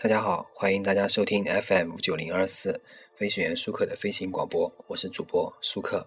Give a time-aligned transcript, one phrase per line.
[0.00, 2.80] 大家好，欢迎大家收听 FM 九零二四
[3.16, 6.06] 飞行员舒克的飞行广播，我是主播舒克。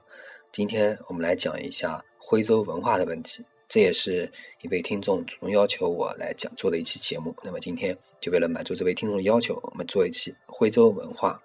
[0.49, 4.31] 今天我们来讲一下徽州文化的问题，这也是
[4.61, 7.35] 一位听众主动要求我来讲做的一期节目。
[7.43, 11.37] 那么今天就为了满足这位听众的要求，我们做一期徽州文化。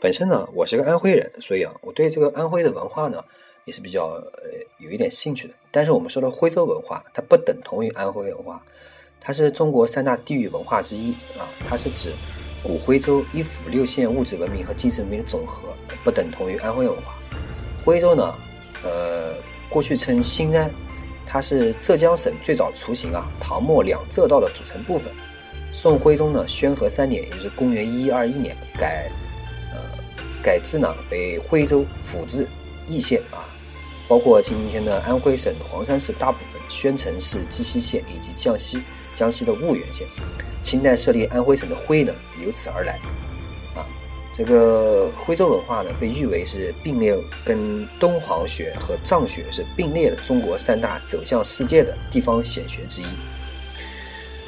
[0.00, 3.22] 本身呢，我是个安徽人，所以啊，我对这个安徽的文化呢，
[3.66, 4.30] 也是比较呃
[4.78, 5.52] 有一点兴趣的。
[5.70, 8.62] 但是我们说的徽州文化，它不等同于安徽文化，
[9.20, 12.12] 它是中国三大地域文化之一啊，它是指
[12.62, 15.60] 古徽州一府六县物质文明和精神文明的总和，
[16.02, 17.18] 不等同于安徽文化。
[17.84, 18.34] 徽州呢，
[18.82, 19.34] 呃，
[19.68, 20.70] 过去称新安，
[21.26, 25.12] 它是浙江省最早雏形啊，唐末两浙道的组成部分。
[25.72, 29.10] 宋徽宗呢，宣和三年，也就是公元一一二一年改。
[30.42, 32.48] 改制呢为徽州府治
[32.88, 33.44] 易县啊，
[34.08, 38.82] 包括今天的安徽省黄山市大部分、宣城市鸡西县以及江西
[39.14, 40.06] 江西的婺源县。
[40.62, 42.12] 清代设立安徽省的徽呢
[42.44, 42.98] 由此而来
[43.74, 43.80] 啊。
[44.34, 53.06] 这个徽州文化呢被誉为是并列跟敦煌学和藏学是并列的中国三大走向世界的地方显学之一。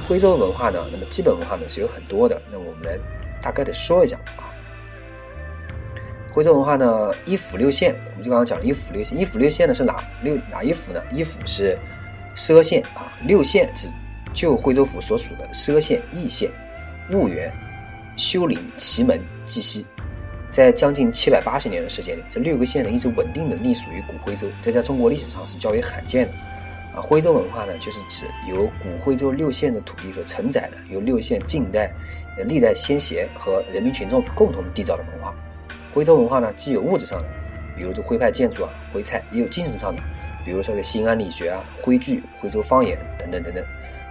[0.07, 2.99] 徽州文化呢，那么基本文化呢是有很多的，那我们来
[3.41, 4.52] 大概的说一下啊。
[6.33, 9.19] 徽州文化呢，一府六县，我们就刚刚讲了一府六县。
[9.19, 11.03] 一府六县呢是哪六哪一府呢？
[11.13, 11.79] 一府是
[12.35, 13.87] 歙县啊，六县是
[14.33, 16.51] 旧徽州府所属的歙县、义县、
[17.11, 17.53] 婺源、
[18.17, 19.85] 休陵、祁门、绩溪。
[20.51, 26.33] 在将近七百八十年的时间里，这六个县呢一直稳定的隶属于古徽州，这在中国历史上是较为罕见的。
[26.95, 31.91] 啊，徽州文化呢，就是指由古徽州六县的土地所承载的，由六县近代
[32.47, 35.35] 历代先贤和人民群众共同缔造的文化。
[35.95, 37.29] 徽州文化呢，既有物质上的，
[37.77, 40.03] 比如这徽派建筑啊、徽菜，也有精神上的，
[40.45, 43.65] 比如说这新安理学啊、徽剧、徽州方言等等等等，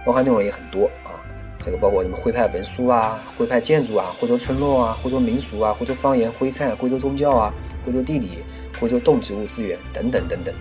[0.06, 1.18] 包含内容也很多啊。
[1.60, 7.54] 这个包括什么徽派文书啊、徽派建筑啊、徽州村落啊、徽州民俗啊、徽州方言、徽菜、徽州宗教啊、
[7.86, 8.38] 徽州地理、
[8.80, 10.54] 徽州动植物资源等等等等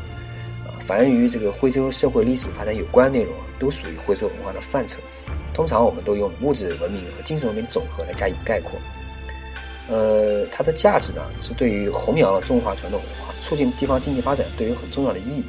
[0.65, 0.77] 啊。
[0.79, 4.97] 凡与这个徽州社会历史发展有关的内容啊，都属于徽州文化的范畴。
[5.53, 8.71] 通常我们都用物质文明和精神文明的总和来加以概括。
[9.91, 15.44] 呃，它的价值呢，是对于弘扬了中华传统文化、促进地方经济发展，都有很重要的意义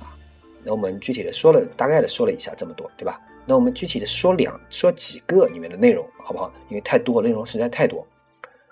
[0.00, 0.10] 啊。
[0.64, 3.20] 那我们具体的说了，大概的说了一下这么多，对吧？
[3.46, 6.52] 那我们具体的说两说几个里面的内容，好不好？
[6.68, 8.04] 因为太多内容实在太多。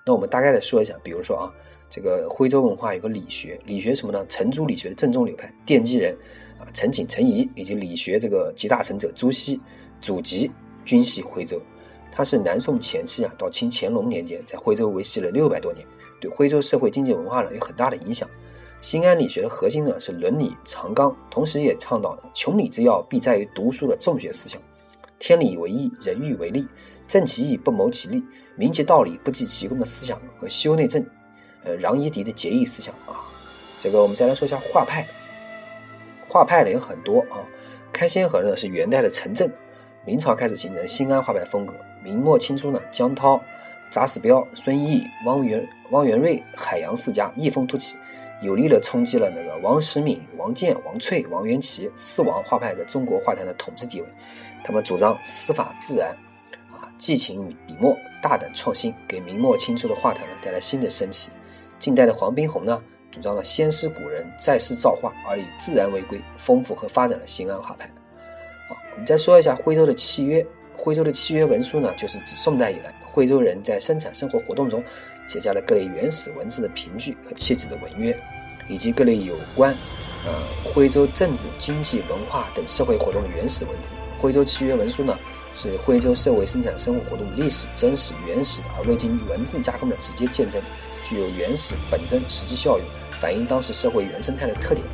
[0.04, 1.52] 那我们大概的说一下，比如说啊，
[1.88, 4.26] 这个徽州文化有个理学，理学什么呢？
[4.28, 6.16] 程朱理学的正宗流派，奠基人
[6.58, 9.60] 啊，陈景、陈颐，以及理学这个集大成者朱熹，
[10.00, 10.50] 祖籍
[10.84, 11.60] 均系徽州。
[12.12, 15.86] 它是南宋前期啊，到清乾隆年间，在徽州维系了六百多年，
[16.20, 18.28] 对徽州社会经济文化呢有很大的影响。
[18.80, 24.60] 新安理学的核心呢是伦理常纲，同时也倡导了穷理之要必在于读书的重学思想，
[25.18, 26.66] 天理为义，人欲为利，
[27.06, 28.22] 正其义不谋其利，
[28.56, 31.04] 明其道理不计其功的思想和修内政，
[31.62, 33.20] 呃，攘夷狄的节义思想啊。
[33.78, 35.06] 这个我们再来说一下画派，
[36.26, 37.44] 画派呢有很多啊，
[37.92, 39.52] 开先河呢是元代的陈震，
[40.06, 41.74] 明朝开始形成新安画派风格。
[42.02, 43.38] 明末清初呢，江涛、
[43.90, 47.98] 查士标、孙毅、汪元、汪元瑞、海洋四家异风突起，
[48.40, 54.08] 有力的冲击了那个王时敏、王建、王翠、王元祁四王画派在中国画坛的统治地位。
[54.64, 56.16] 他们主张司法自然，
[56.72, 61.30] 啊，寄情笔墨，大胆创新，给明末清初的画坛呢带来新的生气。
[61.78, 67.90] 近代的黄宾虹呢，主张了先师古人，再师造画，而以自然为归，丰富和发展了新安画派。
[69.04, 70.44] 再说一下徽州的契约。
[70.82, 74.82] 徽州的契约文书呢，就是指宋代以来徽州人在生产生活活动中
[75.28, 78.18] 写下了各类原始文字的凭据和契纸的文约，
[78.66, 79.74] 以及各类有关
[80.24, 80.32] 呃
[80.64, 83.94] 徽州政治、经济、文化等社会活动的原始文字。
[84.18, 85.14] 徽州契约文书呢，
[85.54, 90.62] 是徽州社会生产生活活动历史真实、原始而未经文字加工的直接见证，
[91.06, 92.86] 具有原始本真、实际效用，
[93.20, 94.86] 反映当时社会原生态的特点。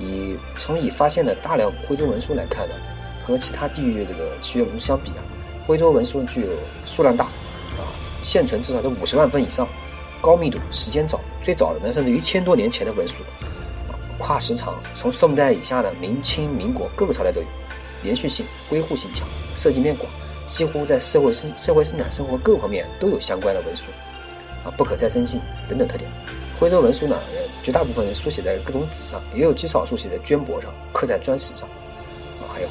[0.00, 2.74] 以从已发现的大量徽州文书来看呢。
[3.28, 5.20] 和其他地域这个契约文相比啊，
[5.66, 6.48] 徽州文书具有
[6.86, 7.84] 数量大，啊，
[8.22, 9.68] 现存至少在五十万份以上，
[10.22, 13.16] 高密度，时间早，最早的呢甚至一千多年前的文书，
[13.88, 17.46] 啊，跨时长，从宋代以下的明清民国各个朝代都有，
[18.02, 20.10] 连续性、归户性强，涉及面广，
[20.48, 23.84] 几乎在社会生社会生产生活各方面都有相关的文书，
[24.64, 25.38] 啊，不可再生性
[25.68, 26.10] 等等特点。
[26.58, 27.16] 徽州文书呢，
[27.62, 31.68] 绝大部分人书写在各种纸上，也有极少数写在绢帛上，刻在砖石上。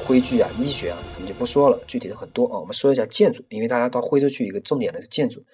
[0.08, 2.58] 徽剧啊、医学啊，我们就不说了，具体的很多啊。
[2.58, 5.44] 我们说一下建筑，因为大家到徽州去，一个重点的是建筑，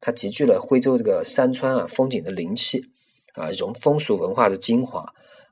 [0.00, 2.84] 它集聚了徽州这个山川啊风景的灵气，
[3.34, 5.02] 啊，融风俗文化之精华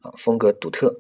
[0.01, 0.93] 啊，风格独特，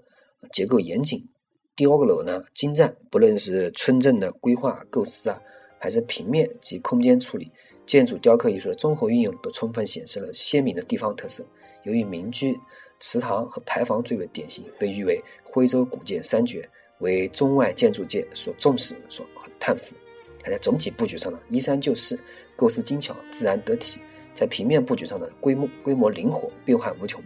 [0.52, 1.28] 结构严谨，
[1.76, 5.42] 碉楼呢精湛，不论是村镇的规划构思啊，
[5.80, 7.50] 还是平面及空间处理，
[7.84, 11.44] 建筑雕刻艺术的综合运用，都充分显示了鲜明的地方特色。
[11.82, 12.56] 由于民居、
[13.00, 19.26] 祠堂和牌坊最为典型，被誉为徽州古建三绝，为中外建筑界所重视、所
[19.58, 19.94] 叹服。
[20.42, 22.18] 它在总体布局上呢，依山就势，
[22.56, 24.00] 构思精巧，自然得体；
[24.34, 27.20] 在平面布局上呢规模规模灵活，变化无穷；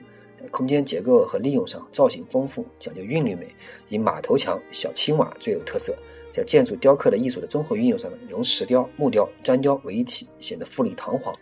[0.51, 3.55] 空间结构和利用上，造型丰富，讲究韵律美，
[3.89, 5.95] 以马头墙、小青瓦最有特色。
[6.33, 11.35] 在建筑雕刻的艺术的综合运用上呢，融石雕、木雕、砖雕为一体，显得富丽堂皇。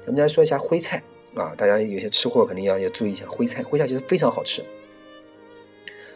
[0.00, 1.02] 咱们来说一下徽菜。
[1.34, 4.62] 啊，大家有些吃货肯定要要注意一下徽菜，徽菜其实非常好吃。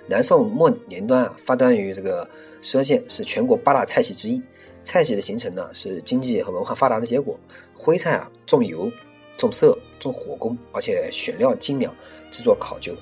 [0.08, 2.28] 南宋末年端啊，发端于这个
[2.62, 4.40] 歙县，是全国八大菜系之一。
[4.84, 7.36] 菜系的形成呢，是经济和文化发达的结果。
[7.74, 8.90] 徽菜啊，重油、
[9.36, 11.92] 重色、重火功，而且选料精良，
[12.30, 12.94] 制作考究，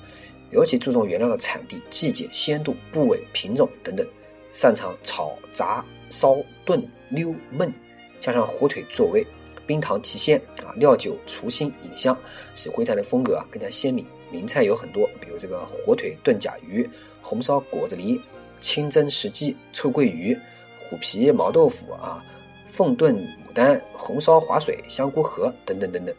[0.49, 4.05] 尤其注重原料的产地、季节、鲜度、部位、品种等等，
[4.51, 7.71] 擅长炒、炸、烧、炖、溜、焖，
[8.19, 9.25] 加上火腿作味。
[9.67, 12.15] 冰糖提鲜啊，料酒除腥引香，
[12.53, 14.05] 使徽菜的风格啊更加鲜明。
[14.31, 16.89] 名菜有很多，比如这个火腿炖甲鱼、
[17.21, 18.19] 红烧果子狸、
[18.59, 20.37] 清蒸石鸡、臭鳜鱼、
[20.79, 22.23] 虎皮毛豆腐啊、
[22.65, 26.15] 凤炖牡丹、红烧滑水、香菇盒等等等等。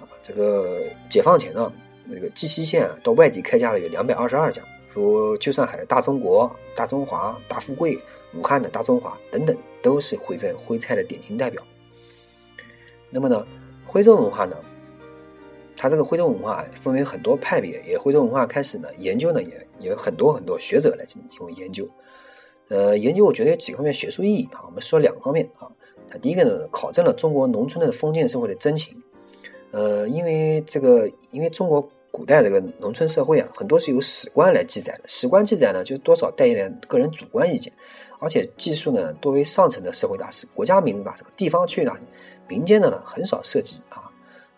[0.00, 1.72] 啊，这个解放前呢，
[2.04, 4.62] 那个绩溪县到外地开家了有两百二十二家，
[4.92, 7.98] 如旧上海的大中国、大中华、大富贵、
[8.34, 11.62] 武汉的大中华等等，都是徽镇徽菜的典型代表。
[13.10, 13.46] 那么呢，
[13.86, 14.56] 徽州文化呢，
[15.86, 21.88] 它这个徽州文化分为很多派别，也徽州文化开始呢研究呢也也有很多很多学者来进行研究。
[22.66, 25.70] 呃，研究我觉得有几方面学术意义啊，我们说两方面啊。
[26.10, 29.00] 它第一个呢，考证了中国农村的封建社会的真情。
[29.70, 37.72] 呃，因为这个，因为中国古代这个农村社会啊，很多是由史官来记载的，史官记载呢，就多少带一点个人主观意见，
[38.18, 42.04] 而且记述呢多为上层的社会大事、国家民族大事、地方区域大事。
[42.48, 43.80] 民间的呢很少涉及，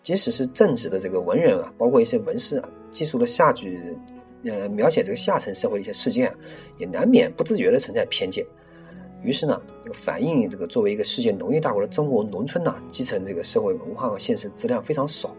[0.09, 3.95] 即使是正直的这个文人啊，包括一些文士啊，记述了下句，
[4.43, 6.35] 呃，描写这个下层社会的一些事件啊，
[6.79, 8.43] 也难免不自觉的存在偏见。
[9.21, 9.61] 于是呢，
[9.93, 15.31] 反映这个作为一个世界农业大国的中国农村呢，继承这个社会文化和现实质量非常少，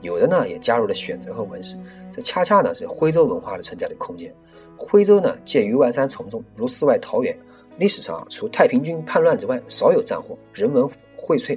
[0.00, 1.76] 有的呢也加入了选择和文史，
[2.10, 4.34] 这恰恰呢是徽州文化的存在的空间。
[4.78, 7.36] 徽州呢介于万山丛中，如世外桃源，
[7.76, 10.88] 历史上除太平军叛乱之外，少有战祸，人文。
[11.22, 11.56] 荟萃，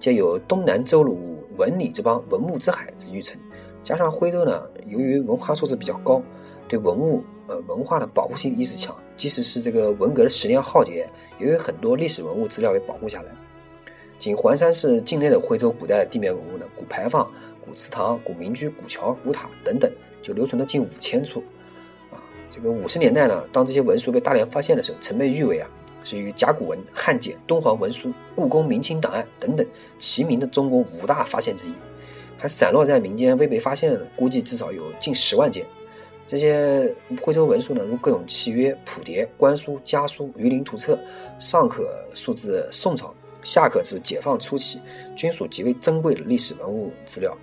[0.00, 3.38] 皆有东南周鲁文理之邦、文物之海之誉称。
[3.82, 6.22] 加上徽州呢，由于文化素质比较高，
[6.68, 8.96] 对文物呃文化的保护性意识强。
[9.16, 11.08] 即使是这个文革的十年浩劫，
[11.38, 13.30] 也有很多历史文物资料被保护下来。
[14.18, 17.30] 仅环山市境内的徽州古代的地面文物呢，古牌坊、
[17.64, 19.92] 古祠堂、古民居、古桥、古塔等等，
[20.22, 21.42] 就留存了近五千处。
[22.10, 22.16] 啊，
[22.48, 25.68] 这个五十年代呢，当这些文书被大量发现的时候，曾被誉为啊。
[26.04, 29.66] 是与甲骨文、汉简、敦煌文书、故宫明清档案等等
[29.98, 31.72] 齐名的中国五大发现之一，
[32.38, 35.66] 还散落在民间未被发现，估计至少有近十万件。
[36.28, 40.98] 这些徽州文书呢，如各种契约、谱牒、官书、家书、榆林图册，
[41.38, 44.80] 上可溯至宋朝，下可至解放初期，
[45.16, 47.36] 均属极为珍贵的历史文物资料。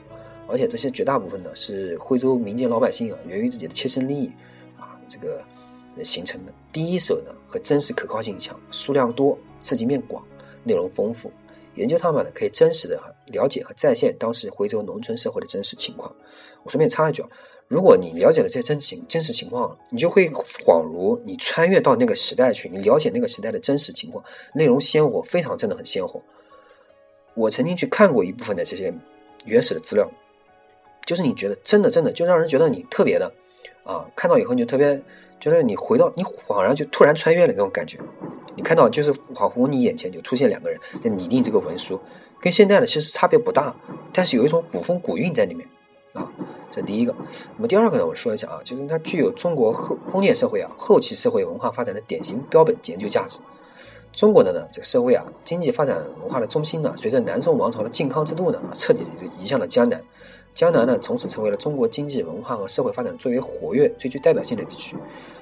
[0.47, 4.31] 而且这些绝大部分呢，是徽州民间老百姓啊，源于自己的切身利益
[4.77, 5.41] 啊，这个。
[6.03, 10.23] 形成的第一手呢和真实可靠性强，数量多，涉及面广，
[10.63, 11.31] 内容丰富。
[11.75, 16.13] 研究他们呢，可以真实的了解和再现当时徽州农村社会的真实情况。
[16.63, 17.29] 我顺便插一句啊，
[17.69, 26.21] 如果你了解了这些真情真实情况，你就会恍如你穿越到那个时代去，你了解那个时代的真实情况，内容鲜活，非常真的很鲜活。
[27.33, 28.93] 我曾经去看过一部分的这些
[29.45, 30.11] 原始的资料，
[31.05, 33.31] 就是你觉得真的真的就让人觉得你特别的
[33.83, 35.01] 啊，看到以后你就特别。
[35.41, 37.97] 觉得你回到你恍然就突然穿越了那种感觉，
[38.55, 41.99] 你看到就是恍惚你眼前就出现两个人在拟定这个文书，
[42.39, 43.75] 跟现在的其实差别不大，
[44.13, 45.67] 但是有一种古风古韵在里面
[46.13, 46.31] 啊，
[46.69, 47.15] 这第一个。
[47.57, 53.39] 那么第二个呢，我说一下啊，就是它具有中国后封建社会啊后期社会文化发展的典型标本研究价值。
[54.13, 59.99] 中国的呢这个社会啊经济发展文化的中心呢，随着南宋王朝的靖康之路呢，彻底的移向了江南。
[60.53, 64.95] 江南呢，从此成为了中国经济文化和社会发展最为活跃、最具代表性的地区。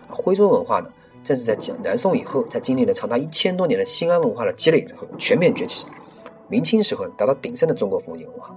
[0.08, 0.92] 啊，徽州文化呢，
[1.24, 5.88] 正是在江南宋以后，在经历了长达一千多年的新安文化的积累之后，全面崛起。
[6.48, 8.56] 明清时候达到鼎盛的中国封建文化，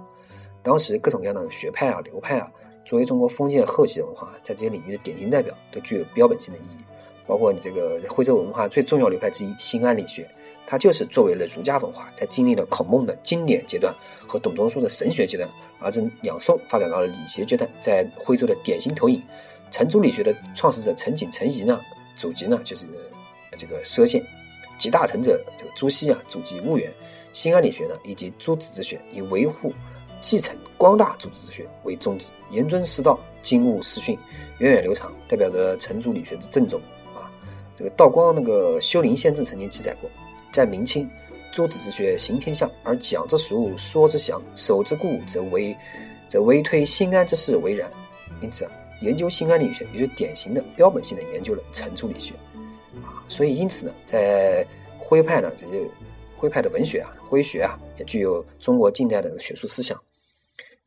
[0.61, 2.51] 当时各种各样的学派啊、流派啊，
[2.85, 6.77] 作为中国封建后期文化在这些领域的典型代表，都具有标本性的意义。
[7.25, 10.29] 包括你这个徽州文化最重要流派之一新安理学，
[10.65, 13.93] 它就是作为了儒家文化，在经历了孔孟的经典阶段
[14.27, 19.21] 和董仲舒的神学阶段，而至两宋发展到了理学阶段，在徽州的典型投影。
[19.69, 21.79] 程朱理学的创始者程景、程颐呢，
[22.15, 22.85] 祖籍呢就是
[23.57, 24.21] 这个歙县；
[24.77, 26.91] 集大成者这个朱熹啊，祖籍婺源。
[27.33, 29.73] 新安理学呢，以及诸子之学，以维护、
[30.21, 34.15] 继承、光大诸子之学为宗旨，严尊师道，精务师训，
[34.59, 36.79] 源远流长，代表着程朱理学之正宗
[37.15, 37.25] 啊。
[37.75, 40.07] 这个道光那个《修陵县志》曾经记载过，
[40.53, 41.09] 在明清，
[41.51, 45.75] 诸子之学行天下，而讲之俗，说之详，守之固，则为
[46.29, 47.91] 则为推心安之事为然。
[48.39, 52.33] 因此啊，研究心安理学，也就典型的标本性的研究了程朱理学
[53.01, 53.25] 啊。
[53.27, 54.65] 所以因此呢，在
[54.97, 55.83] 徽派呢，这些。
[56.35, 59.97] 徽派的文学啊，徽学啊，也具有中国近代的学术思想，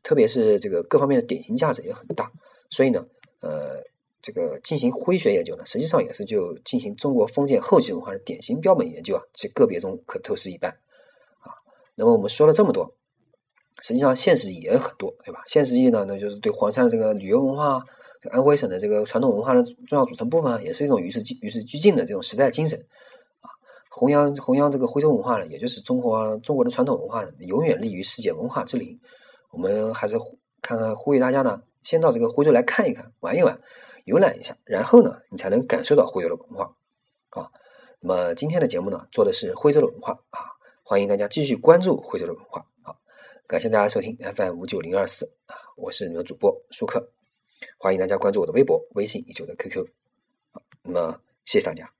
[0.03, 2.31] 特别是这个各方面的典型价值也很大。
[2.69, 3.03] 所以呢，
[3.41, 3.81] 呃，
[4.21, 10.71] 这个进行徽学研究呢，实际上也是就进行中国封建后期文化的典型标本研究啊，其个别中可透视一斑
[11.39, 11.53] 啊。
[11.95, 12.93] 那么我们说了这么多，
[13.81, 15.41] 实际上现实也很多，对吧？
[15.47, 17.81] 现实意义呢，那就是对黄山这个旅游文化，
[18.31, 22.79] 安徽省的这个传统文化的重要组成部分，也是一种与时与时俱进的这种时代精神。
[23.41, 23.47] 啊
[23.89, 28.99] 弘扬弘扬这个徽州文化呢，也就是中国中国的传统文化，永远立于世界文化之林。
[29.51, 30.17] 我们还是
[30.61, 33.59] 看看呼吁大家呢，先到这个徽州来看一看、玩一玩、
[34.07, 36.73] 游览一下，然后呢，你才能感受到徽州的文化
[37.31, 37.51] 啊。
[37.99, 40.39] 那么今天的节目呢，做的是徽州的文化啊，
[40.81, 42.65] 欢迎大家继续关注徽州的文化。
[42.83, 42.95] 啊，
[43.47, 47.11] 感谢大家收听 FM 五九零二四啊，我是你们主播舒克，
[47.77, 49.85] 欢迎大家关注我的微博、微信以及我的 QQ。
[50.83, 51.96] 那么谢谢大家。